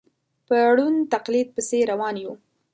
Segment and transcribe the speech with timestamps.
[0.47, 2.33] په ړوند تقلید پسې روان یو.